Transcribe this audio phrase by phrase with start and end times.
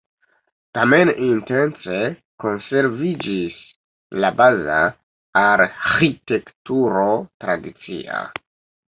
[0.75, 1.97] Tamen intence
[2.43, 3.59] konserviĝis
[4.25, 4.77] la baza
[5.43, 7.05] arĥitekturo
[7.45, 8.23] tradicia.